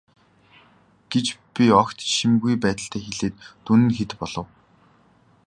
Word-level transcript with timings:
гэж 1.11 1.27
би 1.53 1.65
огт 1.81 1.97
жишимгүй 2.05 2.55
байдалтай 2.63 3.01
хэлээд 3.03 3.35
дүн 3.65 3.81
нь 3.87 3.95
хэд 3.97 4.11
болов. 4.19 4.47